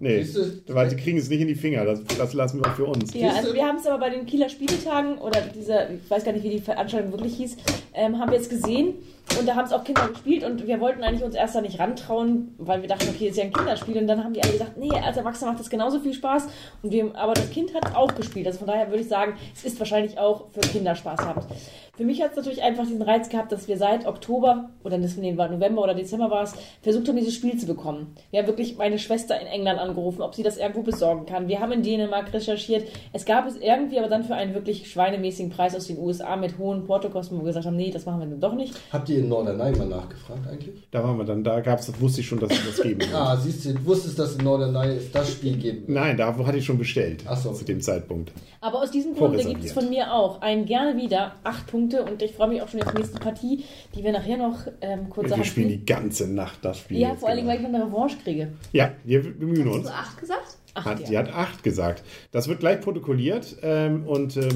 Nee, 0.00 0.26
weil 0.68 0.88
sie 0.88 0.96
kriegen 0.96 1.18
es 1.18 1.28
nicht 1.28 1.42
in 1.42 1.48
die 1.48 1.54
Finger. 1.54 1.84
Das, 1.84 2.02
das 2.16 2.32
lassen 2.32 2.60
wir 2.60 2.70
auch 2.70 2.74
für 2.74 2.86
uns. 2.86 3.12
ja, 3.12 3.32
also 3.32 3.52
wir 3.52 3.64
haben 3.64 3.76
es 3.76 3.86
aber 3.86 3.98
bei 3.98 4.10
den 4.10 4.24
Kieler 4.24 4.48
Spieletagen 4.48 5.18
oder 5.18 5.40
dieser, 5.42 5.90
ich 5.90 6.08
weiß 6.08 6.24
gar 6.24 6.32
nicht, 6.32 6.42
wie 6.42 6.50
die 6.50 6.60
Veranstaltung 6.60 7.12
wirklich 7.12 7.36
hieß, 7.36 7.56
ähm, 7.92 8.18
haben 8.18 8.30
wir 8.30 8.38
jetzt 8.38 8.48
gesehen 8.48 8.94
und 9.38 9.46
da 9.46 9.54
haben 9.54 9.66
es 9.66 9.72
auch 9.72 9.84
Kinder 9.84 10.08
gespielt 10.08 10.42
und 10.44 10.66
wir 10.66 10.80
wollten 10.80 11.02
eigentlich 11.02 11.22
uns 11.22 11.34
erst 11.34 11.54
da 11.54 11.60
nicht 11.60 11.78
rantrauen, 11.78 12.54
weil 12.58 12.80
wir 12.80 12.88
dachten, 12.88 13.08
okay, 13.08 13.28
ist 13.28 13.36
ja 13.36 13.44
ein 13.44 13.52
Kinderspiel 13.52 13.98
und 13.98 14.06
dann 14.06 14.24
haben 14.24 14.32
die 14.32 14.42
alle 14.42 14.52
gesagt, 14.52 14.76
nee, 14.76 14.90
als 14.90 15.16
Erwachsener 15.16 15.50
macht 15.50 15.60
das 15.60 15.70
genauso 15.70 16.00
viel 16.00 16.14
Spaß 16.14 16.48
und 16.82 16.92
wir, 16.92 17.14
aber 17.14 17.34
das 17.34 17.50
Kind 17.50 17.74
hat 17.74 17.94
auch 17.94 18.14
gespielt. 18.14 18.46
Also 18.46 18.58
von 18.58 18.68
daher 18.68 18.88
würde 18.88 19.02
ich 19.02 19.08
sagen, 19.08 19.34
es 19.54 19.64
ist 19.64 19.78
wahrscheinlich 19.78 20.18
auch 20.18 20.46
für 20.52 20.60
Kinder 20.60 20.94
Spaß 20.94 21.20
haben. 21.20 21.42
Für 21.96 22.04
mich 22.04 22.22
hat 22.22 22.30
es 22.30 22.36
natürlich 22.40 22.62
einfach 22.62 22.86
diesen 22.86 23.02
Reiz 23.02 23.28
gehabt, 23.28 23.52
dass 23.52 23.68
wir 23.68 23.76
seit 23.76 24.06
Oktober 24.06 24.70
oder 24.84 24.98
das, 24.98 25.16
nee, 25.16 25.36
war 25.36 25.48
November 25.48 25.82
oder 25.82 25.94
Dezember 25.94 26.30
war 26.30 26.42
es, 26.42 26.54
versucht 26.82 27.08
haben, 27.08 27.16
dieses 27.16 27.34
Spiel 27.34 27.56
zu 27.56 27.66
bekommen. 27.66 28.14
Wir 28.30 28.40
haben 28.40 28.46
wirklich 28.46 28.76
meine 28.76 28.98
Schwester 28.98 29.40
in 29.40 29.46
England 29.46 29.78
angerufen, 29.78 30.22
ob 30.22 30.34
sie 30.34 30.42
das 30.42 30.56
irgendwo 30.56 30.82
besorgen 30.82 31.26
kann. 31.26 31.48
Wir 31.48 31.60
haben 31.60 31.72
in 31.72 31.82
Dänemark 31.82 32.32
recherchiert. 32.32 32.88
Es 33.12 33.24
gab 33.24 33.46
es 33.46 33.56
irgendwie, 33.56 33.98
aber 33.98 34.08
dann 34.08 34.24
für 34.24 34.34
einen 34.34 34.54
wirklich 34.54 34.90
schweinemäßigen 34.90 35.50
Preis 35.50 35.74
aus 35.76 35.86
den 35.86 35.98
USA 35.98 36.36
mit 36.36 36.58
hohen 36.58 36.84
Portokosten, 36.86 37.36
wo 37.36 37.42
wir 37.42 37.46
gesagt 37.48 37.66
haben, 37.66 37.76
nee, 37.76 37.90
das 37.90 38.06
machen 38.06 38.20
wir 38.20 38.26
dann 38.26 38.40
doch 38.40 38.54
nicht. 38.54 38.74
Habt 38.92 39.08
ihr 39.08 39.18
in 39.18 39.28
Norderney 39.28 39.76
mal 39.76 39.86
nachgefragt 39.86 40.48
eigentlich? 40.50 40.74
Da 40.90 41.02
waren 41.04 41.18
wir 41.18 41.24
dann, 41.24 41.44
da 41.44 41.60
gab's, 41.60 41.92
wusste 42.00 42.20
ich 42.20 42.26
schon, 42.26 42.40
dass 42.40 42.50
es 42.50 42.66
das 42.66 42.82
geben 42.82 43.00
wird. 43.00 43.10
Ah, 43.20 43.36
siehst 43.36 43.66
du, 43.66 43.74
du 43.74 43.84
wusstest, 43.84 44.18
dass 44.18 44.36
in 44.36 44.44
Norderney 44.44 44.96
es 44.96 45.12
das 45.12 45.30
Spiel 45.30 45.56
gibt. 45.56 45.88
Nein, 45.90 46.16
da 46.16 46.34
hatte 46.34 46.56
ich 46.56 46.64
schon 46.64 46.78
bestellt. 46.78 47.24
Ach 47.26 47.36
so. 47.36 47.52
Zu 47.52 47.64
dem 47.64 47.80
Zeitpunkt. 47.82 48.32
Aber 48.62 48.82
aus 48.82 48.90
diesem 48.90 49.14
Grund 49.14 49.36
gibt 49.38 49.64
es 49.64 49.72
von 49.72 49.88
mir 49.90 50.12
auch 50.12 50.40
ein 50.40 50.64
gerne 50.64 50.96
wieder 50.96 51.34
acht 51.44 51.66
Punkte 51.66 52.04
und 52.04 52.22
ich 52.22 52.29
freue 52.32 52.48
mich 52.48 52.62
auch 52.62 52.68
schon 52.68 52.82
auf 52.82 52.92
die 52.92 52.98
nächste 52.98 53.18
Partie, 53.18 53.64
die 53.94 54.04
wir 54.04 54.12
nachher 54.12 54.36
noch 54.36 54.66
ähm, 54.80 55.08
kurz 55.08 55.30
Wir 55.30 55.44
spielen 55.44 55.68
die 55.68 55.84
ganze 55.84 56.28
Nacht 56.28 56.58
das 56.62 56.78
Spiel. 56.78 56.98
Ja, 56.98 57.14
vor 57.14 57.28
allen 57.28 57.38
Dingen, 57.38 57.48
weil 57.48 57.58
genau. 57.58 57.68
ich 57.68 57.74
noch 57.74 57.86
eine 57.86 57.92
Revanche 57.92 58.16
kriege. 58.22 58.52
Ja, 58.72 58.92
wir 59.04 59.22
bemühen 59.22 59.68
Hast 59.68 59.76
uns. 59.76 59.86
du 59.86 59.92
acht 59.92 60.20
gesagt? 60.20 60.56
Ach, 60.74 60.84
Hat, 60.84 61.00
ja. 61.00 61.06
Sie 61.06 61.18
hat 61.18 61.34
acht 61.34 61.62
gesagt. 61.62 62.04
Das 62.30 62.48
wird 62.48 62.60
gleich 62.60 62.80
protokolliert 62.80 63.56
ähm, 63.62 64.06
und 64.06 64.36
äh, 64.36 64.50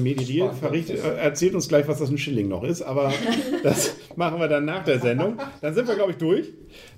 verrichtet, 0.53 1.03
äh, 1.03 1.17
erzählt 1.17 1.55
uns 1.55 1.67
gleich, 1.67 1.87
was 1.87 1.99
das 1.99 2.09
ein 2.09 2.17
Schilling 2.17 2.47
noch 2.47 2.63
ist, 2.63 2.81
aber 2.81 3.11
das 3.63 3.95
machen 4.15 4.39
wir 4.39 4.47
dann 4.47 4.65
nach 4.65 4.83
der 4.83 4.99
Sendung. 4.99 5.37
Dann 5.61 5.73
sind 5.73 5.87
wir, 5.87 5.95
glaube 5.95 6.11
ich, 6.11 6.17
durch. 6.17 6.53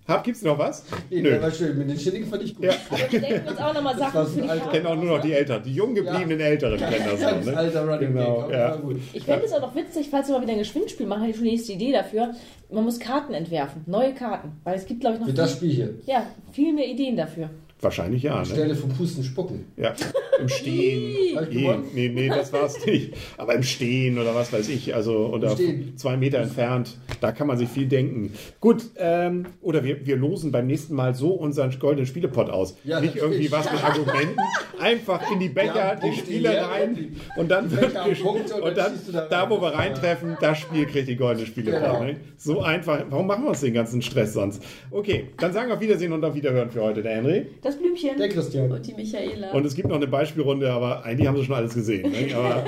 Hab, 0.07 0.23
gibt's 0.23 0.41
noch 0.41 0.57
was? 0.57 0.85
Nee, 1.09 1.21
Nö. 1.21 1.41
war 1.41 1.51
schön. 1.51 1.77
Mit 1.77 1.89
den 1.89 1.99
Schilling 1.99 2.25
fand 2.25 2.41
ich 2.43 2.55
gut. 2.55 2.65
Ja. 2.65 2.71
Aber 2.89 3.11
wir 3.11 3.19
denken 3.19 3.47
uns 3.49 3.57
auch 3.59 3.73
nochmal 3.73 3.95
Das 3.97 4.13
Sachen 4.13 4.27
für 4.33 4.41
die 4.41 4.49
alter-. 4.49 4.69
Kennen 4.71 4.85
auch 4.87 4.95
nur 4.95 5.05
noch 5.17 5.21
die 5.21 5.33
Älteren. 5.33 5.63
Die 5.63 5.73
jung 5.73 5.93
gebliebenen 5.95 6.39
Älteren 6.39 6.77
kennen 6.77 7.05
das 7.11 7.19
noch. 7.21 7.29
Ganz 7.31 7.45
Ne? 7.45 7.57
alter 7.57 7.85
Running 7.87 8.13
Genau, 8.13 8.41
aber 8.43 8.57
ja. 8.57 8.75
gut. 8.77 8.97
Ich 9.13 9.23
fände 9.25 9.45
es 9.45 9.51
auch 9.53 9.61
noch 9.61 9.75
witzig, 9.75 10.07
falls 10.09 10.27
wir 10.29 10.35
mal 10.35 10.41
wieder 10.43 10.53
ein 10.53 10.63
Gewinnspiel 10.63 11.05
machen, 11.05 11.21
habe 11.21 11.29
ich 11.31 11.35
schon 11.35 11.45
die 11.45 11.51
nächste 11.51 11.73
Idee 11.73 11.91
dafür. 11.91 12.33
Man 12.71 12.83
muss 12.85 12.99
Karten 12.99 13.33
entwerfen, 13.33 13.83
neue 13.85 14.13
Karten. 14.13 14.53
Weil 14.63 14.75
es 14.75 14.85
gibt, 14.85 15.01
glaube 15.01 15.15
ich, 15.15 15.19
noch 15.21 15.27
Für 15.27 15.33
das 15.33 15.55
viel, 15.55 15.71
Spiel 15.71 15.85
hier. 16.05 16.13
ja, 16.13 16.25
viel 16.51 16.73
mehr 16.73 16.87
Ideen 16.87 17.17
dafür. 17.17 17.49
Wahrscheinlich 17.81 18.23
ja. 18.23 18.39
Ne? 18.39 18.45
Stelle 18.45 18.75
vom 18.75 18.89
Pusten 18.89 19.23
spucken. 19.23 19.65
Ja, 19.77 19.93
im 20.39 20.49
Stehen. 20.49 21.15
Nee, 21.49 21.69
nee, 21.93 22.09
nee, 22.09 22.29
das 22.29 22.51
war 22.51 22.63
es 22.63 22.85
nicht. 22.85 23.13
Aber 23.37 23.53
im 23.53 23.63
Stehen 23.63 24.17
oder 24.17 24.33
was 24.35 24.51
weiß 24.51 24.69
ich, 24.69 24.93
also 24.95 25.27
oder 25.27 25.55
zwei 25.95 26.17
Meter 26.17 26.39
entfernt, 26.39 26.97
da 27.21 27.31
kann 27.31 27.47
man 27.47 27.57
sich 27.57 27.69
viel 27.69 27.87
denken. 27.87 28.33
Gut, 28.59 28.83
ähm, 28.97 29.45
oder 29.61 29.83
wir, 29.83 30.05
wir 30.05 30.17
losen 30.17 30.51
beim 30.51 30.67
nächsten 30.67 30.95
Mal 30.95 31.15
so 31.15 31.31
unseren 31.31 31.77
goldenen 31.79 32.07
Spielepot 32.07 32.49
aus. 32.49 32.75
Ja, 32.83 32.99
nicht 32.99 33.15
irgendwie 33.15 33.51
was 33.51 33.71
mit 33.71 33.83
Argumenten, 33.83 34.37
einfach 34.79 35.31
in 35.31 35.39
die 35.39 35.49
Becher, 35.49 35.75
Ja, 35.75 35.95
die 35.95 36.01
Punkte 36.07 36.19
Spiele 36.19 36.49
hier, 36.49 36.61
rein 36.61 37.15
und 37.35 37.49
dann 37.49 37.71
wird 37.71 37.93
Punkte 38.21 38.55
und 38.55 38.63
und 38.63 38.77
dann 38.77 38.93
da 39.11 39.37
da, 39.37 39.49
wo 39.49 39.61
wir 39.61 39.73
reintreffen, 39.73 40.37
das 40.41 40.59
Spiel 40.59 40.85
kriegt 40.85 41.07
die 41.07 41.15
goldene 41.15 41.45
Spielepot. 41.45 41.81
Genau. 41.81 42.03
Ne? 42.03 42.17
So 42.37 42.61
einfach. 42.61 43.03
Warum 43.09 43.27
machen 43.27 43.43
wir 43.43 43.49
uns 43.49 43.61
den 43.61 43.73
ganzen 43.73 44.01
Stress 44.01 44.33
sonst? 44.33 44.63
Okay, 44.91 45.29
dann 45.37 45.53
sagen 45.53 45.69
wir 45.69 45.75
auf 45.75 45.81
Wiedersehen 45.81 46.11
und 46.13 46.23
auf 46.23 46.35
Wiederhören 46.35 46.69
für 46.71 46.81
heute, 46.81 47.03
der 47.03 47.15
Henry. 47.15 47.47
Das 47.67 47.75
Blümchen. 47.75 48.17
Der 48.17 48.29
Christian. 48.29 48.71
Und 48.71 48.87
die 48.87 48.93
Michaela. 48.93 49.51
Und 49.51 49.65
es 49.65 49.75
gibt 49.75 49.89
noch 49.89 49.97
eine 49.97 50.07
Beispielrunde, 50.07 50.71
aber 50.71 51.03
eigentlich 51.03 51.27
haben 51.27 51.35
sie 51.35 51.43
schon 51.43 51.55
alles 51.55 51.73
gesehen. 51.73 52.09
Ne? 52.09 52.33
Aber 52.35 52.63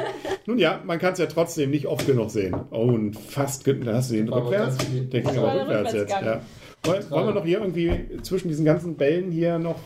nun 0.46 0.60
ja, 0.60 0.82
man 0.86 1.00
kann 1.00 1.14
es 1.14 1.20
ja 1.20 1.26
trotzdem 1.26 1.72
nicht 1.72 1.86
oft 1.86 2.06
genug 2.06 2.30
sehen. 2.32 2.54
Oh, 2.72 2.80
und 2.80 3.18
fast, 3.18 3.66
da 3.66 3.94
hast 3.94 4.12
du 4.12 4.16
den 4.16 4.28
rückwärts. 4.28 4.76
Der 5.12 5.22
ging 5.22 5.38
aber 5.38 5.62
rückwärts 5.62 5.94
jetzt. 5.94 6.12
Ja. 6.12 6.42
Wollen, 6.84 7.10
wollen 7.12 7.28
wir 7.28 7.34
noch 7.34 7.46
hier 7.46 7.60
irgendwie 7.60 7.92
zwischen 8.24 8.50
diesen 8.50 8.66
ganzen 8.66 8.96
Bällen 8.96 9.32
hier 9.32 9.58
noch 9.58 9.80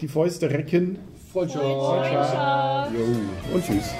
die 0.00 0.08
Fäuste 0.08 0.50
recken? 0.50 0.98
Freundschaft. 1.32 1.62
Jo. 2.92 3.54
Und 3.54 3.64
tschüss. 3.64 3.94